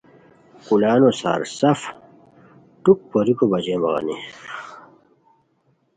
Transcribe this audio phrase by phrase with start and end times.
[0.65, 1.79] کولانو سار سف
[2.83, 4.15] ُٹک پوریکو بچین بغانی